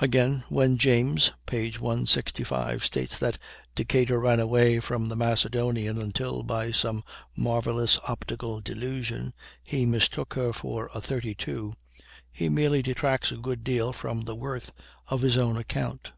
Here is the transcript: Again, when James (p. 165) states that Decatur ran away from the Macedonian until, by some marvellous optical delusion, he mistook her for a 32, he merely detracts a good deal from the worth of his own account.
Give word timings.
Again, 0.00 0.44
when 0.48 0.78
James 0.78 1.32
(p. 1.44 1.70
165) 1.72 2.86
states 2.86 3.18
that 3.18 3.36
Decatur 3.74 4.18
ran 4.18 4.40
away 4.40 4.80
from 4.80 5.10
the 5.10 5.14
Macedonian 5.14 6.00
until, 6.00 6.42
by 6.42 6.72
some 6.72 7.04
marvellous 7.36 7.98
optical 8.08 8.62
delusion, 8.62 9.34
he 9.62 9.84
mistook 9.84 10.32
her 10.32 10.54
for 10.54 10.88
a 10.94 11.02
32, 11.02 11.74
he 12.32 12.48
merely 12.48 12.80
detracts 12.80 13.30
a 13.30 13.36
good 13.36 13.62
deal 13.62 13.92
from 13.92 14.22
the 14.22 14.34
worth 14.34 14.72
of 15.08 15.20
his 15.20 15.36
own 15.36 15.58
account. 15.58 16.12